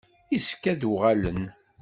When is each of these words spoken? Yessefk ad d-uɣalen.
Yessefk 0.33 0.63
ad 0.71 0.77
d-uɣalen. 0.79 1.41